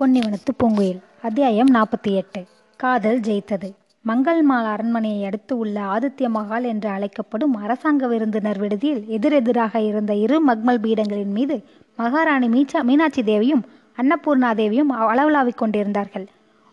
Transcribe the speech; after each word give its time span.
பொன்னிவனத்து 0.00 0.52
பூங்குயில் 0.58 1.00
அத்தியாயம் 1.22 1.74
நாற்பத்தி 1.74 2.10
எட்டு. 2.10 2.44
காதல் 2.76 3.20
ஜெயித்தது. 3.20 3.68
மங்கள்மால் 4.08 4.68
அரண்மனையை 4.74 5.24
அடுத்து 5.24 5.58
உள்ள 5.58 5.80
ஆதித்ய 5.80 6.28
மகால் 6.28 6.62
என்று 6.62 6.88
அழைக்கப்படும் 6.88 7.54
அரசாங்க 7.54 8.06
விருந்தினர் 8.06 8.58
விடுதியில் 8.58 9.04
எதிரெதிராக 9.06 9.80
இருந்த 9.80 10.14
இரு 10.14 10.40
மக்மல் 10.40 10.80
பீடங்களின் 10.80 11.32
மீது 11.32 11.64
மகாராணி 11.96 12.48
மீச்சா 12.48 12.82
மீனாட்சி 12.82 13.22
தேவியும் 13.22 13.64
அன்னபூர்ணா 13.96 14.54
தேவியும் 14.54 14.90
அளவலாவிக் 14.90 15.58
கொண்டிருந்தார்கள். 15.58 16.26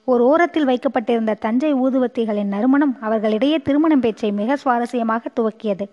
ஒரு 0.05 0.25
ஓரத்தில் 0.25 0.65
வைக்கப்பட்டிருந்த 0.65 1.33
தஞ்சை 1.33 1.73
ஊதுவத்திகளின் 1.73 2.53
நறுமணம் 2.55 2.97
அவர்களிடையே 3.01 3.59
திருமணம் 3.59 3.99
பேச்சை 3.99 4.31
மிக 4.31 4.57
சுவாரஸ்யமாக 4.65 5.25
துவக்கியது. 5.39 5.87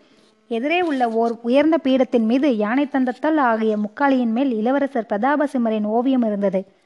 எதிரே 0.49 0.81
உள்ள 0.83 1.09
ஓர் 1.09 1.37
உயர்ந்த 1.43 1.79
பீடத்தின் 1.85 2.27
மீது 2.27 2.57
யானை 2.57 2.89
தந்தத்தால் 2.93 3.37
ஆகிய 3.37 3.77
முக்காலியின் 3.77 4.35
மேல் 4.39 4.53
இளவரசர் 4.53 5.11
பிரதாபசிம்மரின் 5.11 5.85
ஓவியம் 5.85 6.23
இருந்தது. 6.23 6.83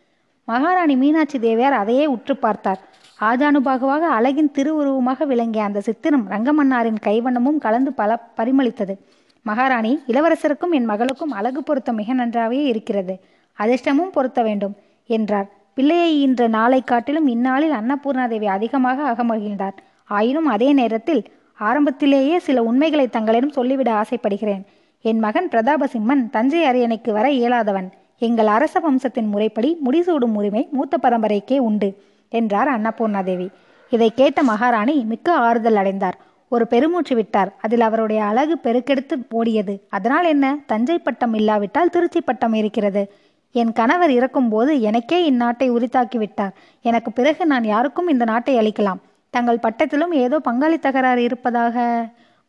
மகாராணி 0.51 0.97
மீனாட்சி 0.97 1.39
தேவியார் 1.39 1.73
அதையே 1.73 2.07
உற்று 2.07 2.37
பார்த்தார். 2.37 2.81
ஆஜானுபாகுவாக 3.21 4.05
அழகின் 4.19 4.51
திருவுருவமாக 4.51 5.25
விளங்கிய 5.25 5.65
அந்த 5.65 5.81
சித்திரம் 5.81 6.25
ரங்கமன்னாரின் 6.31 7.01
கைவண்ணமும் 7.07 7.59
கலந்து 7.59 7.93
பல 7.93 8.11
பரிமளித்தது. 8.37 8.95
மகாராணி 9.43 9.93
இளவரசருக்கும் 10.07 10.71
என் 10.71 10.85
மகளுக்கும் 10.85 11.31
அழகு 11.31 11.63
பொருத்தம் 11.63 11.95
மிக 11.95 12.13
நன்றாகவே 12.13 12.63
இருக்கிறது. 12.65 13.15
அதிர்ஷ்டமும் 13.59 14.15
பொருத்த 14.17 14.43
வேண்டும் 14.43 14.75
என்றார். 15.07 15.49
பிள்ளையை 15.75 16.21
இன்று 16.21 16.49
நாளை 16.49 16.81
காட்டிலும் 16.85 17.27
இந்நாளில் 17.27 17.77
அன்னபூர்ணாதேவி 17.81 18.49
அதிகமாக 18.57 18.99
அகமகிழ்ந்தார். 19.13 19.77
ஆயினும் 20.05 20.47
அதே 20.47 20.73
நேரத்தில் 20.73 21.23
ஆரம்பத்திலேயே 21.59 22.37
சில 22.39 22.59
உண்மைகளை 22.63 23.09
தங்களிடம் 23.09 23.57
சொல்லிவிட 23.59 23.91
ஆசைப்படுகிறேன். 23.93 24.65
என் 25.05 25.19
மகன் 25.19 25.49
பிரதாபசிம்மன் 25.49 26.23
தஞ்சை 26.31 26.63
அரியணைக்கு 26.71 27.13
வர 27.13 27.27
இயலாதவன். 27.31 27.89
எங்கள் 28.19 28.47
அரச 28.47 28.81
வம்சத்தின் 28.81 29.29
முறைப்படி 29.29 29.77
முடிசூடும் 29.85 30.35
உரிமை 30.35 30.69
மூத்த 30.71 30.99
பரம்பரைக்கே 31.03 31.59
உண்டு 31.59 32.03
என்றார் 32.29 32.69
அன்னபூர்ணாதேவி. 32.69 33.49
இதை 33.91 34.13
கேட்ட 34.15 34.43
மகாராணி 34.43 35.05
மிக்க 35.05 35.37
ஆறுதல் 35.37 35.77
அடைந்தார். 35.77 36.19
ஒரு 36.49 36.67
பெருமூச்சு 36.67 37.15
விட்டார். 37.15 37.55
அதில் 37.61 37.81
அவருடைய 37.81 38.25
அழகு 38.25 38.59
பெருக்கெடுத்து 38.63 39.15
ஓடியது. 39.31 39.81
அதனால் 39.89 40.25
என்ன? 40.25 40.59
தஞ்சை 40.67 40.99
பட்டம் 40.99 41.35
இல்லாவிட்டால் 41.35 41.91
திருச்சி 41.91 42.21
பட்டம் 42.21 42.55
இருக்கிறது. 42.55 43.13
என் 43.53 43.73
கணவர் 43.73 44.11
இறக்கும்போது 44.11 44.81
எனக்கே 44.81 45.31
இந்நாட்டை 45.31 45.71
உரித்தாக்கி 45.71 46.17
விட்டார். 46.17 46.55
எனக்கு 46.83 47.13
பிறகு 47.13 47.47
நான் 47.47 47.65
யாருக்கும் 47.65 48.09
இந்த 48.09 48.25
நாட்டை 48.25 48.57
அளிக்கலாம். 48.59 49.01
தங்கள் 49.31 49.59
பட்டத்திலும் 49.63 50.13
ஏதோ 50.13 50.39
பங்காளி 50.39 50.79
தகராறு 50.79 51.23
இருப்பதாக. 51.23 52.07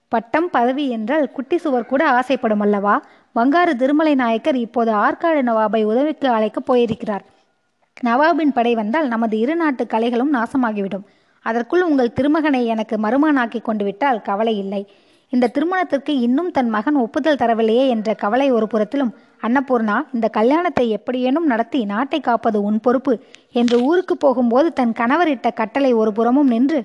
பட்டம் 0.08 0.50
பதவி 0.50 0.90
என்றால் 0.90 1.32
குட்டி 1.32 1.58
சுவர் 1.58 1.86
கூட 1.86 2.10
ஆசைப்படும் 2.10 2.60
அல்லவா? 2.60 3.02
வங்காரு 3.36 3.74
திருமலை 3.76 4.16
நாயக்கர் 4.16 4.58
இப்போது 4.66 4.92
ஆற்காடு 4.92 5.42
நவாபை 5.50 5.82
உதவிக்கு 5.84 6.28
அழைக்கப் 6.28 6.66
போயிருக்கிறார். 6.66 7.24
நவாபின் 8.04 8.54
படை 8.58 8.76
வந்தால் 8.76 9.08
நமது 9.08 9.36
இரு 9.40 9.56
நாட்டு 9.56 9.84
கலைகளும் 9.84 10.34
நாசமாகிவிடும். 10.38 11.06
அதற்குள் 11.46 11.82
உங்கள் 11.82 12.14
திருமகனை 12.14 12.66
எனக்கு 12.66 12.96
மருமானாக்கி 12.98 13.60
கொண்டு 13.62 13.84
விட்டால் 13.84 14.22
கவலை 14.22 14.58
இல்லை. 14.58 14.82
இந்த 15.34 15.48
திருமணத்திற்கு 15.48 16.14
இன்னும் 16.20 16.52
தன் 16.52 16.70
மகன் 16.70 16.96
ஒப்புதல் 16.96 17.36
தரவில்லையே 17.36 17.84
என்ற 17.88 18.14
கவலை 18.14 18.48
ஒரு 18.52 18.68
புறத்திலும் 18.68 19.12
அன்னபூர்ணா 19.44 19.98
இந்த 20.14 20.28
கல்யாணத்தை 20.28 20.86
எப்படியேனும் 20.90 21.46
நடத்தி 21.46 21.86
நாட்டை 21.86 22.20
காப்பது 22.20 22.64
உன் 22.64 22.80
பொறுப்பு 22.80 23.14
என்று 23.52 23.78
ஊருக்கு 23.82 24.18
போகும்போது 24.18 24.74
தன் 24.74 24.94
கணவர் 24.94 25.28
இட்ட 25.28 25.50
கட்டளை 25.52 25.92
ஒரு 25.94 26.12
புறமும் 26.12 26.48
நின்று 26.48 26.80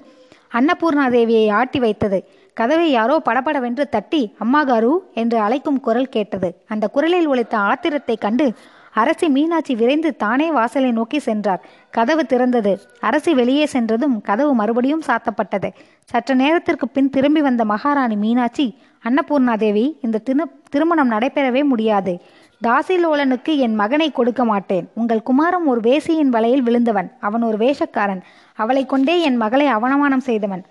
அன்னபூர்ணா 0.53 1.07
தேவியை 1.17 1.47
ஆட்டி 1.51 1.79
வைத்தது. 1.79 2.19
கதவை 2.55 2.91
யாரோ 2.91 3.19
படபடவென்று 3.19 3.89
தட்டி 3.89 4.35
அம்மா 4.39 4.65
காரு 4.65 5.11
என்று 5.15 5.39
அழைக்கும் 5.39 5.81
குரல் 5.81 6.09
கேட்டது. 6.09 6.49
அந்த 6.69 6.89
குரலில் 6.89 7.27
உழைத்த 7.27 7.59
ஆத்திரத்தை 7.59 8.17
கண்டு 8.19 8.55
அரசி 8.93 9.29
மீனாட்சி 9.29 9.75
விரைந்து 9.75 10.17
தானே 10.17 10.51
வாசலை 10.51 10.91
நோக்கி 10.91 11.19
சென்றார். 11.19 11.63
கதவு 11.91 12.23
திறந்தது. 12.23 12.73
அரசி 13.01 13.35
வெளியே 13.35 13.67
சென்றதும் 13.67 14.21
கதவு 14.21 14.55
மறுபடியும் 14.55 15.03
சாத்தப்பட்டது. 15.07 15.69
சற்று 16.05 16.35
நேரத்திற்கு 16.35 16.89
பின் 16.89 17.11
திரும்பி 17.11 17.41
வந்த 17.41 17.65
மகாராணி 17.65 18.17
மீனாட்சி 18.17 18.67
அன்னபூர்ணா 19.05 19.57
தேவி 19.57 19.99
இந்த 20.03 20.19
திரு 20.19 20.45
திருமணம் 20.71 21.11
நடைபெறவே 21.11 21.65
முடியாது. 21.65 22.23
தாசிலோலனுக்கு 22.63 23.57
என் 23.57 23.75
மகனை 23.75 24.11
கொடுக்க 24.11 24.45
மாட்டேன். 24.45 24.89
உங்கள் 24.95 25.27
குமாரம் 25.27 25.67
ஒரு 25.67 25.81
வேசியின் 25.81 26.33
வலையில் 26.37 26.63
விழுந்தவன். 26.63 27.13
அவன் 27.21 27.43
ஒரு 27.43 27.57
வேஷக்காரன். 27.57 28.23
அவளை 28.55 28.87
கொண்டே 28.87 29.21
என் 29.21 29.37
மகளை 29.37 29.67
அவமானம் 29.67 30.21
செய்தவன். 30.21 30.65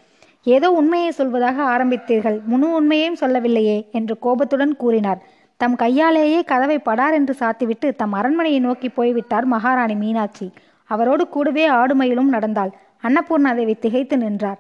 ஏதோ 0.44 0.72
உண்மையை 0.72 1.14
சொல்வதாக 1.18 1.58
ஆரம்பித்தீர்கள். 1.74 2.44
முழு 2.44 2.72
உண்மையையும் 2.72 3.16
சொல்லவில்லையே 3.16 3.88
என்று 3.92 4.20
கோபத்துடன் 4.20 4.76
கூறினார். 4.76 5.22
தம் 5.58 5.76
கையாலேயே 5.76 6.44
கதவை 6.44 6.80
படார் 6.80 7.14
என்று 7.14 7.36
சாத்திவிட்டு 7.40 7.96
தம் 7.96 8.14
அரண்மனையை 8.14 8.60
நோக்கி 8.60 8.90
போய்விட்டார் 8.90 9.46
மகாராணி 9.46 9.96
மீனாட்சி. 9.96 10.52
அவரோடு 10.86 11.28
கூடவே 11.28 11.70
ஆடுமயிலும் 11.70 12.34
நடந்தாள். 12.36 12.72
அன்னபூர்ணாதேவி 13.04 13.80
திகைத்து 13.80 14.18
நின்றார். 14.18 14.60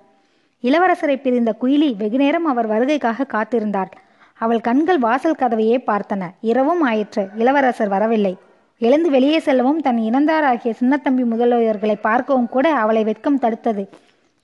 இளவரசரை 0.63 1.15
பிரிந்த 1.21 1.55
குயிலி 1.61 1.95
வெகுநேரம் 1.97 2.45
அவர் 2.45 2.69
வருகைக்காக 2.69 3.27
காத்திருந்தார். 3.33 3.91
அவள் 4.33 4.61
கண்கள் 4.61 4.99
வாசல் 4.99 5.39
கதவையே 5.39 5.77
பார்த்தன. 5.87 6.23
இரவும் 6.41 6.81
ஆயிற்று. 6.81 7.27
இளவரசர் 7.35 7.87
வரவில்லை. 7.87 8.37
எழுந்து 8.77 9.09
வெளியே 9.09 9.39
செல்லவும் 9.39 9.79
தன் 9.79 9.97
இனந்தாராகிய 9.97 10.73
சின்னத்தம்பி 10.79 11.23
முதலியவர்களை 11.25 11.95
பார்க்கவும் 12.01 12.49
கூட 12.49 12.73
அவளை 12.73 13.03
வெட்கம் 13.03 13.39
தடுத்தது. 13.39 13.89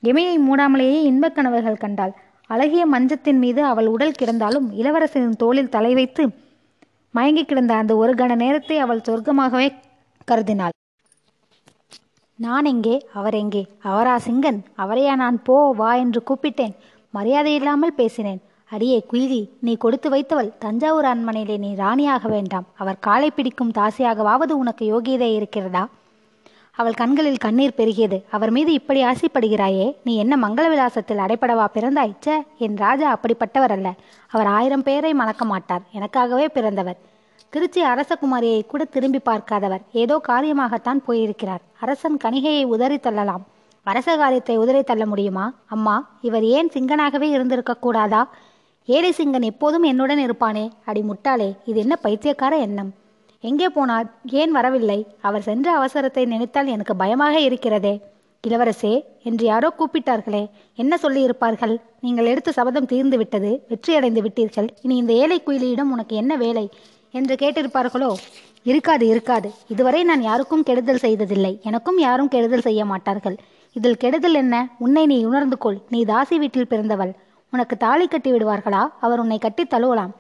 எமையை 0.03 0.35
மூடாமலேயே 0.39 0.99
இன்பக் 1.09 1.35
கனவுகள் 1.35 1.81
கண்டாள். 1.83 2.13
அழகிய 2.49 2.83
மஞ்சத்தின் 2.85 3.39
மீது 3.39 3.61
அவள் 3.63 3.87
உடல் 3.87 4.17
கிடந்தாலும் 4.19 4.67
இளவரசனின் 4.71 5.39
தோளில் 5.43 5.73
தலை 5.75 5.93
வைத்து 5.93 6.23
மயங்கி 7.13 7.43
கிடந்த 7.45 7.73
அந்த 7.75 7.93
ஒரு 7.95 8.13
கண 8.13 8.35
நேரத்தை 8.35 8.77
அவள் 8.77 9.05
சொர்க்கமாகவே 9.07 9.67
கருதினாள். 10.31 10.75
நான் 12.35 12.65
எங்கே? 12.65 12.95
அவர் 13.13 13.33
எங்கே? 13.33 13.67
அவரா 13.91 14.15
சிங்கன்? 14.17 14.59
அவரையா 14.77 15.15
நான் 15.15 15.37
போ 15.43 15.57
வா 15.71 15.91
என்று 15.95 16.21
கூப்பிட்டேன். 16.29 16.75
மரியாதை 17.13 17.53
இல்லாமல் 17.53 17.93
பேசினேன். 17.93 18.41
அடியே 18.69 18.97
குயிலி 19.11 19.41
நீ 19.59 19.73
கொடுத்து 19.75 20.09
வைத்தவள் 20.09 20.51
தஞ்சாவூர் 20.57 21.05
அரண்மனையிலே 21.05 21.57
நீ 21.57 21.75
ராணியாக 21.75 22.27
வேண்டாம். 22.27 22.67
அவர் 22.75 23.03
காலை 23.07 23.29
பிடிக்கும் 23.31 23.75
தாசியாகவாவது 23.77 24.55
உனக்கு 24.63 24.85
யோகியதை 24.91 25.29
இருக்கிறதா? 25.35 25.83
அவள் 26.79 26.99
கண்களில் 27.01 27.43
கண்ணீர் 27.45 27.77
பெருகியது. 27.77 28.17
அவர் 28.31 28.51
மீது 28.51 28.71
இப்படி 28.73 28.99
ஆசைப்படுகிறாயே 29.03 29.85
நீ 30.03 30.13
என்ன 30.17 30.33
மங்கள 30.47 30.65
விலாசத்தில் 30.73 31.21
அடைப்படவா 31.23 31.65
பிறந்தாய்? 31.73 32.13
ச்சே 32.25 32.35
என் 32.57 32.77
ராஜா 32.77 33.07
அப்படிப்பட்டவர் 33.15 33.73
அல்ல. 33.75 33.89
அவர் 34.27 34.45
ஆயிரம் 34.45 34.83
பேரை 34.83 35.13
மணக்க 35.13 35.45
மாட்டார். 35.45 35.81
எனக்காகவே 35.93 36.45
பிறந்தவர். 36.45 36.97
திருச்சி 37.49 37.81
அரசகுமாரியை 37.83 38.59
கூட 38.65 38.83
திரும்பி 38.85 39.19
பார்க்காதவர். 39.19 39.83
ஏதோ 39.91 40.21
காரியமாகத்தான் 40.27 41.01
போயிருக்கிறார். 41.07 41.63
அரசன் 41.79 42.17
கணிகையை 42.23 42.63
உதறி 42.63 42.97
தள்ளலாம். 42.97 43.43
அரச 43.83 44.17
காரியத்தை 44.17 44.57
உதறி 44.57 44.83
தள்ள 44.83 45.05
முடியுமா? 45.05 45.45
அம்மா 45.65 45.95
இவர் 46.21 46.43
ஏன் 46.43 46.71
சிங்கனாகவே 46.73 47.29
இருந்திருக்க 47.35 47.75
கூடாதா? 47.75 48.21
ஏழை 48.85 49.13
சிங்கன் 49.17 49.49
எப்போதும் 49.51 49.83
என்னுடன் 49.83 50.23
இருப்பானே. 50.27 50.65
அடி 50.85 51.01
முட்டாளே 51.01 51.49
இது 51.65 51.79
என்ன 51.79 51.95
பைத்தியக்கார 51.95 52.55
எண்ணம்? 52.57 52.91
எங்கே 53.43 53.67
போனார் 53.67 54.07
ஏன் 54.41 54.51
வரவில்லை? 54.51 54.97
அவர் 55.21 55.41
சென்ற 55.41 55.67
அவசரத்தை 55.79 56.25
நினைத்தால் 56.25 56.67
எனக்கு 56.67 56.95
பயமாக 56.95 57.39
இருக்கிறதே. 57.39 58.01
இளவரசே 58.47 58.91
என்று 59.23 59.45
யாரோ 59.45 59.73
கூப்பிட்டார்களே 59.77 60.41
என்ன 60.75 60.97
சொல்லியிருப்பார்கள்? 61.03 61.75
நீங்கள் 61.99 62.25
எடுத்த 62.25 62.51
சபதம் 62.51 62.85
தீர்ந்து 62.85 63.17
விட்டது 63.17 63.51
வெற்றியடைந்து 63.69 64.21
விட்டீர்கள். 64.21 64.67
இனி 64.81 64.95
இந்த 64.95 65.13
ஏழை 65.13 65.41
குயிலியிடம் 65.47 65.91
உனக்கு 65.91 66.15
என்ன 66.15 66.35
வேலை? 66.35 66.69
என்று 67.11 67.35
கேட்டிருப்பார்களோ? 67.35 68.11
இருக்காது 68.63 69.07
இருக்காது. 69.07 69.49
இதுவரை 69.67 70.03
நான் 70.03 70.21
யாருக்கும் 70.21 70.63
கெடுதல் 70.63 71.03
செய்ததில்லை. 71.05 71.59
எனக்கும் 71.63 71.97
யாரும் 71.97 72.27
கெடுதல் 72.27 72.65
செய்ய 72.67 72.85
மாட்டார்கள். 72.85 73.37
இதில் 73.75 73.97
கெடுதல் 73.97 74.33
என்ன? 74.33 74.55
உன்னை 74.77 75.05
நீ 75.05 75.17
உணர்ந்து 75.25 75.57
கொள். 75.57 75.79
நீ 75.89 76.01
தாசி 76.03 76.37
வீட்டில் 76.37 76.67
பிறந்தவள். 76.67 77.13
உனக்கு 77.53 77.77
தாலி 77.77 78.07
கட்டி 78.07 78.31
விடுவார்களா? 78.31 78.81
அவர் 78.99 79.19
உன்னை 79.19 79.37
கட்டி 79.37 79.63
தழுவலாம். 79.63 80.11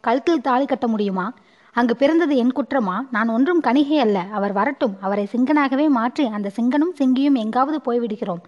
கழுத்தில் 0.00 0.40
தாலி 0.40 0.64
கட்ட 0.64 0.86
முடியுமா? 0.86 1.26
அங்கு 1.72 1.96
பிறந்தது 1.96 2.36
என் 2.36 2.52
குற்றமா? 2.52 2.96
நான் 3.10 3.28
ஒன்றும் 3.28 3.60
கணிகை 3.60 3.98
அல்ல. 3.98 4.24
அவர் 4.32 4.52
வரட்டும். 4.52 4.94
அவரை 5.00 5.28
சிங்கனாகவே 5.32 5.88
மாற்றி 5.88 6.26
அந்த 6.26 6.50
சிங்கனும் 6.56 6.96
சிங்கியும் 6.98 7.34
எங்காவது 7.34 7.78
போய்விடுகிறோம். 7.86 8.42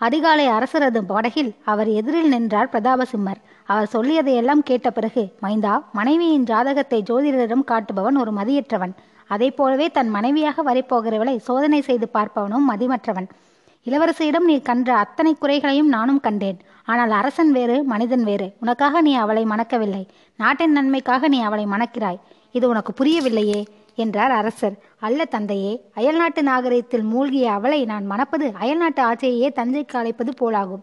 அதிகாலை 0.00 0.48
அரசரது 0.48 1.00
படகில் 1.06 1.54
அவர் 1.64 1.88
எதிரில் 1.88 2.28
நின்றார் 2.28 2.70
பிரதாபசிம்மர். 2.72 3.40
அவர் 3.64 3.90
சொல்லியதையெல்லாம் 3.92 4.62
கேட்ட 4.64 4.90
பிறகு 4.90 5.22
மைந்தா 5.42 5.82
மனைவியின் 5.92 6.44
ஜாதகத்தை 6.44 7.02
ஜோதிடரிடம் 7.10 7.64
காட்டுபவன் 7.64 8.18
ஒரு 8.18 8.32
மதியற்றவன். 8.32 8.94
அதை 9.26 9.50
போலவே 9.50 9.90
தன் 9.90 10.08
மனைவியாக 10.08 10.62
வரப்போகிறவளை 10.62 11.36
சோதனை 11.36 11.80
செய்து 11.80 12.08
பார்ப்பவனும் 12.14 12.68
மதிமற்றவன். 12.70 13.28
இளவரசியிடம் 13.86 14.46
நீ 14.46 14.58
கன்ற 14.60 14.96
அத்தனை 14.96 15.34
குறைகளையும் 15.34 15.88
நானும் 15.88 16.20
கண்டேன். 16.20 16.58
ஆனால் 16.84 17.10
அரசன் 17.10 17.52
வேறு 17.52 17.84
மனிதன் 17.84 18.24
வேறு. 18.24 18.52
உனக்காக 18.60 19.00
நீ 19.00 19.14
அவளை 19.14 19.44
மணக்கவில்லை. 19.44 20.06
நாட்டின் 20.36 20.72
நன்மைக்காக 20.72 21.28
நீ 21.28 21.40
அவளை 21.40 21.64
மணக்கிறாய். 21.64 22.20
இது 22.52 22.68
உனக்கு 22.68 22.92
புரியவில்லையே? 22.92 23.64
என்றார் 23.94 24.30
அரசர். 24.30 24.76
அல்ல 24.98 25.24
தந்தையே 25.24 25.72
அயல்நாட்டு 25.94 26.42
நாகரிகத்தில் 26.42 27.02
மூழ்கிய 27.02 27.52
அவளை 27.52 27.84
நான் 27.84 28.06
மணப்பது 28.06 28.52
அயல்நாட்டு 28.60 29.02
ஆட்சியையே 29.02 29.48
தஞ்சைக்கு 29.54 29.96
அழைப்பது 29.96 30.32
போலாகும். 30.40 30.82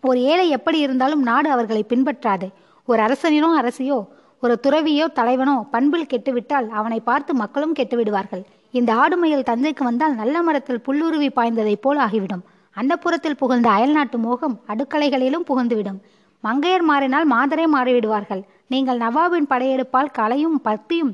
ஒரு 0.00 0.22
ஏழை 0.22 0.48
எப்படி 0.48 0.78
இருந்தாலும் 0.78 1.22
நாடு 1.22 1.50
அவர்களை 1.50 1.84
பின்பற்றாது. 1.88 2.48
ஒரு 2.88 3.02
அரசனினோ 3.02 3.50
அரசியோ 3.60 3.98
ஒரு 4.40 4.58
துறவியோ 4.62 5.04
தலைவனோ 5.14 5.56
பண்பில் 5.70 6.06
கெட்டுவிட்டால் 6.06 6.68
அவனை 6.70 7.00
பார்த்து 7.00 7.34
மக்களும் 7.34 7.74
கெட்டுவிடுவார்கள். 7.74 8.42
இந்த 8.70 8.94
ஆடுமையில் 8.94 9.48
தஞ்சைக்கு 9.50 9.82
வந்தால் 9.82 10.14
நல்ல 10.14 10.42
மரத்தில் 10.42 10.82
புல்லுருவி 10.86 11.28
பாய்ந்ததைப் 11.36 11.82
போல் 11.82 11.96
ஆகிவிடும். 11.96 12.42
அந்தப்புறத்தில் 12.76 13.38
புகுந்த 13.38 13.38
புகழ்ந்த 13.40 13.68
அயல்நாட்டு 13.70 14.18
மோகம் 14.18 14.60
அடுக்கலைகளிலும் 14.68 15.46
புகுந்துவிடும் 15.48 15.98
மங்கையர் 16.44 16.82
மாறினால் 16.82 17.26
மாதரே 17.32 17.66
மாறிவிடுவார்கள். 17.74 18.42
நீங்கள் 18.66 18.98
நவாபின் 18.98 19.50
படையெடுப்பால் 19.50 20.10
கலையும் 20.12 20.60
பக்தியும் 20.60 21.12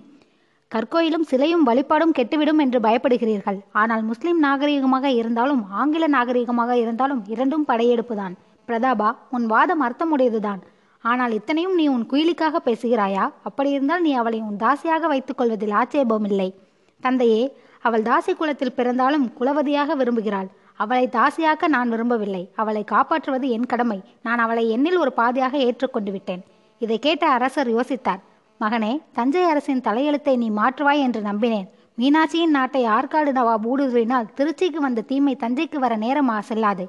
கற்கோயிலும் 0.74 1.26
சிலையும் 1.30 1.62
வழிபாடும் 1.62 2.14
கெட்டுவிடும் 2.18 2.58
என்று 2.58 2.80
பயப்படுகிறீர்கள். 2.80 3.58
ஆனால் 3.72 4.02
முஸ்லிம் 4.02 4.42
நாகரிகமாக 4.42 5.04
இருந்தாலும் 5.04 5.66
ஆங்கில 5.70 6.08
நாகரிகமாக 6.08 6.72
இருந்தாலும் 6.76 7.24
இரண்டும் 7.26 7.64
படையெடுப்புதான். 7.68 8.34
பிரதாபா 8.68 9.10
உன் 9.30 9.46
வாதம் 9.46 9.82
அர்த்தமுடையதுதான். 9.82 10.60
ஆனால் 11.00 11.32
இத்தனையும் 11.32 11.74
நீ 11.74 11.88
உன் 11.88 12.06
குயிலிக்காக 12.10 12.56
பேசுகிறாயா? 12.64 13.30
அப்படி 13.42 13.70
இருந்தால் 13.70 14.02
நீ 14.02 14.12
அவளை 14.14 14.40
உன் 14.40 14.56
தாசியாக 14.56 15.06
வைத்துக் 15.06 15.36
கொள்வதில் 15.36 15.70
ஆட்சேபமில்லை. 15.70 16.54
தந்தையே 17.00 17.56
அவள் 17.80 18.02
தாசி 18.02 18.36
குலத்தில் 18.36 18.72
பிறந்தாலும் 18.72 19.32
குலவதியாக 19.40 19.96
விரும்புகிறாள். 19.96 20.48
அவளை 20.82 21.04
தாசியாக்க 21.16 21.68
நான் 21.74 21.92
விரும்பவில்லை. 21.92 22.42
அவளை 22.62 22.82
காப்பாற்றுவது 22.84 23.46
என் 23.56 23.70
கடமை. 23.72 23.98
நான் 24.22 24.38
அவளை 24.38 24.64
என்னில் 24.76 24.98
ஒரு 24.98 25.12
பாதியாக 25.16 25.54
ஏற்றுக்கொண்டு 25.68 26.12
விட்டேன். 26.12 26.42
இதை 26.78 26.98
கேட்ட 26.98 27.24
அரசர் 27.36 27.70
யோசித்தார். 27.76 28.20
மகனே 28.60 28.92
தஞ்சை 29.12 29.42
அரசின் 29.52 29.84
தலையெழுத்தை 29.88 30.34
நீ 30.36 30.48
மாற்றுவாய் 30.50 31.04
என்று 31.06 31.20
நம்பினேன். 31.20 31.68
மீனாட்சியின் 32.00 32.56
நாட்டை 32.56 32.82
ஆற்காடு 32.96 33.30
நவாப் 33.38 33.64
ஊடுருவினால் 33.70 34.28
திருச்சிக்கு 34.38 34.80
வந்த 34.86 35.06
தீமை 35.10 35.36
தஞ்சைக்கு 35.40 35.78
வர 35.84 35.96
நேரம் 35.96 36.30
செல்லாது. 36.50 36.84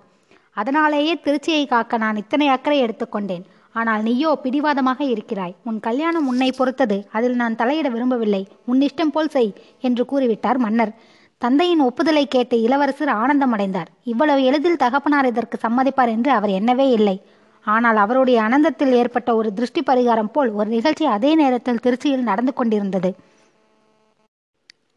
அதனாலேயே 0.62 1.14
திருச்சியை 1.26 1.64
காக்க 1.68 1.98
நான் 2.04 2.20
இத்தனை 2.22 2.48
அக்கறை 2.48 2.78
எடுத்துக்கொண்டேன் 2.86 3.46
ஆனால் 3.80 4.02
நீயோ 4.08 4.30
பிடிவாதமாக 4.44 5.02
இருக்கிறாய். 5.14 5.56
உன் 5.70 5.80
கல்யாணம் 5.80 6.28
உன்னை 6.28 6.50
பொறுத்தது. 6.58 6.98
அதில் 7.18 7.38
நான் 7.42 7.60
தலையிட 7.62 7.88
விரும்பவில்லை. 7.96 8.44
உன் 8.66 8.82
இஷ்டம் 8.88 9.14
போல் 9.16 9.34
செய் 9.36 9.52
என்று 9.88 10.06
கூறிவிட்டார் 10.12 10.60
மன்னர். 10.66 10.94
தந்தையின் 11.42 11.80
ஒப்புதலை 11.80 12.28
கேட்டு 12.28 12.62
இளவரசர் 12.62 13.12
ஆனந்தமடைந்தார். 13.22 13.90
இவ்வளவு 14.04 14.44
எளிதில் 14.44 14.78
தகப்பனார் 14.78 15.26
இதற்கு 15.26 15.58
சம்மதிப்பார் 15.68 16.12
என்று 16.16 16.32
அவர் 16.32 16.50
எண்ணவே 16.50 16.88
இல்லை. 16.92 17.22
ஆனால் 17.66 17.96
அவருடைய 17.96 18.38
அனந்தத்தில் 18.42 18.92
ஏற்பட்ட 18.92 19.36
ஒரு 19.36 19.54
திருஷ்டி 19.54 19.82
பரிகாரம் 19.82 20.32
போல் 20.32 20.50
ஒரு 20.52 20.70
நிகழ்ச்சி 20.70 21.06
அதே 21.06 21.36
நேரத்தில் 21.36 21.82
திருச்சியில் 21.84 22.28
நடந்து 22.30 22.54
கொண்டிருந்தது. 22.54 23.12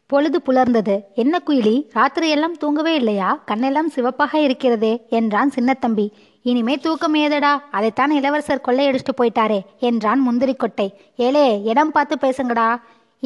பொழுது 0.09 0.39
புலர்ந்தது. 0.47 0.95
என்ன 1.13 1.39
குயிலி 1.47 1.75
ராத்திரியெல்லாம் 1.93 2.57
தூங்கவே 2.59 2.95
இல்லையா? 2.95 3.29
கண்ணெல்லாம் 3.51 3.93
சிவப்பாக 3.95 4.33
இருக்கிறதே 4.39 4.93
என்றான் 5.09 5.51
சின்னத்தம்பி. 5.55 6.05
இனிமே 6.41 6.75
தூக்கம் 6.77 7.13
ஏதடா? 7.13 7.53
அதைத்தான் 7.71 8.11
இளவரசர் 8.11 8.65
கொள்ளையடிச்சிட்டு 8.67 9.15
போயிட்டாரே 9.21 9.61
என்றான் 9.79 10.19
முந்திரி 10.19 10.55
கொட்டை 10.55 10.87
ஏலே 11.17 11.45
இடம் 11.63 11.91
பார்த்து 11.91 12.17
பேசுங்கடா. 12.25 12.67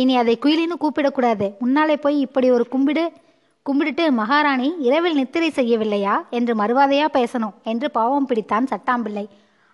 இனி 0.01 0.13
அதை 0.21 0.33
குயிலின்னு 0.44 0.75
கூப்பிடக்கூடாது. 0.81 1.45
முன்னாலே 1.59 1.95
போய் 1.97 2.17
இப்படி 2.25 2.47
ஒரு 2.55 2.65
கும்பிடு 2.73 3.03
கும்பிடுட்டு 3.65 4.03
மகாராணி 4.19 4.67
இரவில் 4.88 5.17
நித்திரை 5.19 5.49
செய்யவில்லையா 5.55 6.15
என்று 6.38 6.53
மறுவாதையா 6.55 7.07
பேசணும் 7.17 7.55
என்று 7.71 7.88
பாவம் 7.97 8.27
பிடித்தான் 8.29 8.69
சட்டாம்பிள்ளை. 8.71 9.23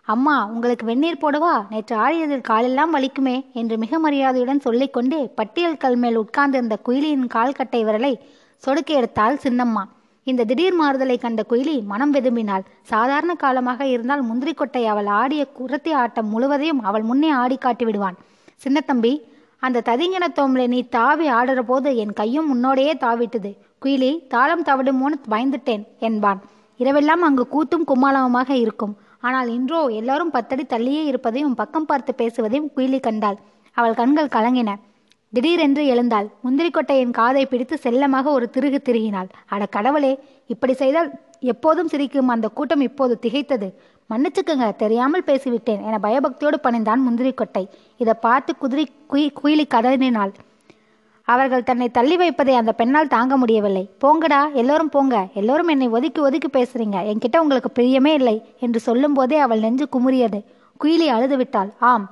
அம்மா 0.07 0.35
உங்களுக்கு 0.53 0.85
வெந்நீர் 0.85 1.19
போடவா? 1.21 1.51
நேற்று 1.69 1.95
ஆடியதில் 1.95 2.47
காலெல்லாம் 2.49 2.93
வலிக்குமே 2.95 3.35
என்று 3.59 3.75
மிக 3.83 3.99
மரியாதையுடன் 4.05 4.63
சொல்லிக்கொண்டே 4.65 5.19
பட்டியல் 5.39 5.81
கல் 5.83 5.99
மேல் 6.03 6.17
உட்கார்ந்திருந்த 6.21 6.77
குயிலியின் 6.87 7.27
கால்கட்டை 7.35 7.81
விரலை 7.89 8.13
சொடுக்க 8.63 8.89
எடுத்தாள் 9.01 9.37
சின்னம்மா. 9.45 9.83
இந்த 10.27 10.47
திடீர் 10.49 10.77
மாறுதலை 10.81 11.17
கண்ட 11.17 11.41
குயிலி 11.51 11.75
மனம் 11.91 12.13
வெதும்பினாள். 12.13 12.65
சாதாரண 12.91 13.33
காலமாக 13.43 13.87
இருந்தால் 13.93 14.25
முந்திரிக்கொட்டை 14.29 14.83
அவள் 14.93 15.11
ஆடிய 15.21 15.43
குரத்தி 15.59 15.93
ஆட்டம் 16.03 16.31
முழுவதையும் 16.33 16.81
அவள் 16.89 17.05
முன்னே 17.11 17.31
ஆடி 17.41 17.57
காட்டி 17.57 17.85
விடுவான் 17.85 18.19
சின்னத்தம்பி 18.65 19.13
அந்த 19.65 19.83
ததிங்கின 19.89 20.25
தோம்பலை 20.37 20.65
நீ 20.67 20.79
தாவி 20.95 21.27
ஆடுற 21.31 21.61
போது 21.61 21.89
என் 22.03 22.13
கையும் 22.13 22.47
முன்னோடையே 22.49 22.93
தாவிட்டது. 23.03 23.51
குயிலி 23.83 24.09
தாளம் 24.33 24.65
தவிடுமோன்னு 24.69 25.17
பயந்துட்டேன் 25.33 25.83
என்பான். 26.07 26.39
இரவெல்லாம் 26.79 27.23
அங்கு 27.27 27.43
கூத்தும் 27.53 27.87
கும்மாளமுமாக 27.91 28.51
இருக்கும். 28.63 28.93
ஆனால் 29.27 29.49
இன்றோ 29.57 29.81
எல்லாரும் 29.99 30.33
பத்தடி 30.35 30.63
தள்ளியே 30.63 31.03
இருப்பதையும் 31.11 31.57
பக்கம் 31.59 31.85
பார்த்து 31.85 32.13
பேசுவதையும் 32.21 32.71
குயிலி 32.75 32.99
கண்டாள். 32.99 33.37
அவள் 33.77 33.99
கண்கள் 33.99 34.33
கலங்கின. 34.35 34.71
திடீரென்று 35.33 35.83
எழுந்தாள். 35.91 36.27
முந்திரிக்கொட்டையின் 36.45 37.13
காதை 37.19 37.43
பிடித்து 37.45 37.77
செல்லமாக 37.77 38.25
ஒரு 38.31 38.47
திருகு 38.55 38.79
திருகினாள். 38.87 39.29
அட 39.53 39.65
கடவுளே 39.75 40.11
இப்படி 40.53 40.73
செய்தால் 40.81 41.09
எப்போதும் 41.53 41.91
சிரிக்கும் 41.93 42.33
அந்த 42.33 42.47
கூட்டம் 42.57 42.83
இப்போது 42.89 43.13
திகைத்தது. 43.23 43.67
மன்னிச்சுக்குங்க 44.09 44.75
தெரியாமல் 44.75 45.23
பேசிவிட்டேன். 45.25 45.85
என 45.85 45.99
பயபக்தியோடு 46.01 46.57
பணிந்தான் 46.63 47.01
முந்திரிக்கொட்டை 47.09 47.67
இதை 47.97 48.13
பார்த்து 48.21 48.57
குதிரை 48.57 48.89
குயி 49.09 49.33
குயிலி 49.43 49.67
கதறினாள். 49.67 50.33
அவர்கள் 51.23 51.63
தன்னை 51.63 51.89
தள்ளி 51.89 52.17
வைப்பதை 52.17 52.55
அந்த 52.55 52.71
பெண்ணால் 52.71 53.07
தாங்க 53.07 53.37
முடியவில்லை. 53.37 53.89
போங்கடா 54.01 54.51
எல்லோரும் 54.51 54.89
போங்க. 54.89 55.27
எல்லோரும் 55.33 55.67
என்னை 55.67 55.87
ஒதுக்கி 55.87 56.21
ஒதுக்கி 56.21 56.47
பேசுறீங்க. 56.47 56.97
என்கிட்ட 57.11 57.37
உங்களுக்கு 57.37 57.81
பிரியமே 57.81 58.13
இல்லை 58.13 58.43
என்று 58.59 58.79
சொல்லும்போதே 58.79 59.37
அவள் 59.37 59.59
நெஞ்சு 59.59 59.87
குமுறியது. 59.91 60.43
குயிலி 60.83 61.07
அழுது 61.07 61.37
விட்டாள் 61.37 61.73
ஆம். 61.79 62.09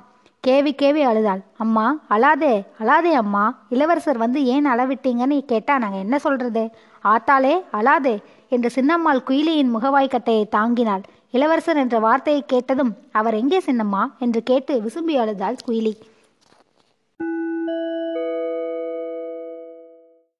கேவி 0.47 0.71
கேவி 0.81 1.01
அழுதாள். 1.01 1.41
அம்மா 1.57 1.99
அழாதே 2.09 2.63
அழாதே 2.79 3.11
அம்மா. 3.13 3.57
இளவரசர் 3.69 4.17
வந்து 4.17 4.45
ஏன் 4.45 4.65
அளவிட்டீங்கன்னு 4.65 5.41
கேட்டா 5.41 5.77
நாங்க 5.77 5.97
என்ன 5.97 6.19
சொல்றது? 6.19 6.69
ஆத்தாளே 7.03 7.63
அழாதே 7.73 8.17
என்று 8.49 8.69
சின்னம்மாள் 8.75 9.23
குயிலியின் 9.27 9.75
முகவாய்க்கட்டையை 9.75 10.47
தாங்கினாள். 10.47 11.01
இளவரசர் 11.31 11.77
என்ற 11.77 11.99
வார்த்தையை 11.99 12.43
கேட்டதும் 12.47 12.97
அவர் 13.11 13.33
எங்கே 13.33 13.59
சின்னம்மா? 13.59 14.03
என்று 14.19 14.43
கேட்டு 14.43 14.81
விசும்பி 14.81 15.15
அழுதாள் 15.17 15.55
குயிலி. 15.67 15.93